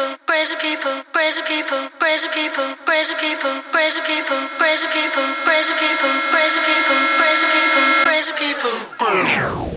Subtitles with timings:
[0.00, 6.12] people, crazy people, crazy people, crazy people, crazy people, crazy people, crazy people, crazy people,
[6.32, 9.69] crazy people, crazy people, crazy people.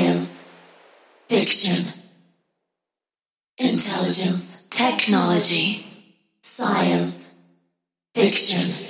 [0.00, 0.48] science,
[1.28, 1.84] fiction,
[3.58, 5.86] intelligence, technology,
[6.40, 7.34] science,
[8.14, 8.89] fiction.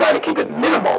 [0.00, 0.89] Try to keep it minimal.